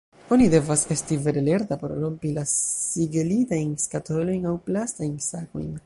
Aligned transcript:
Oni 0.35 0.45
devas 0.51 0.85
esti 0.95 1.17
vere 1.25 1.43
lerta 1.49 1.77
por 1.83 1.93
rompi 2.05 2.33
la 2.39 2.45
sigelitajn 2.53 3.79
skatolojn 3.87 4.53
aŭ 4.55 4.57
plastajn 4.71 5.19
sakojn. 5.33 5.75